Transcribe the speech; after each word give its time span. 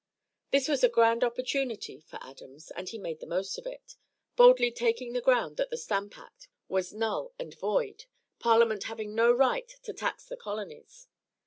This 0.49 0.67
was 0.67 0.83
a 0.83 0.89
grand 0.89 1.23
opportunity 1.23 1.99
for 2.01 2.17
Adams 2.23 2.71
and 2.71 2.89
he 2.89 2.97
made 2.97 3.19
the 3.19 3.27
most 3.27 3.59
of 3.59 3.67
it, 3.67 3.97
boldly 4.35 4.71
taking 4.71 5.13
the 5.13 5.21
ground 5.21 5.57
that 5.57 5.69
the 5.69 5.77
stamp 5.77 6.17
act 6.17 6.47
was 6.67 6.91
null 6.91 7.35
and 7.37 7.53
void, 7.53 8.05
Parliament 8.39 8.85
having 8.85 9.13
no 9.13 9.31
right 9.31 9.69
to 9.83 9.93
tax 9.93 10.25
the 10.25 10.37
colonies. 10.37 11.07